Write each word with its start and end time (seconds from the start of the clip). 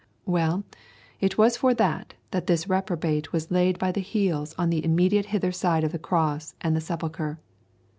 Well, 0.25 0.63
it 1.19 1.37
was 1.37 1.57
for 1.57 1.75
that 1.75 2.15
that 2.31 2.47
this 2.47 2.67
reprobate 2.67 3.31
was 3.31 3.51
laid 3.51 3.77
by 3.77 3.91
the 3.91 4.01
heels 4.01 4.55
on 4.57 4.71
the 4.71 4.83
immediately 4.83 5.29
hither 5.33 5.51
side 5.51 5.83
of 5.83 5.91
the 5.91 5.99
cross 5.99 6.55
and 6.59 6.75
the 6.75 6.81
sepulchre. 6.81 7.37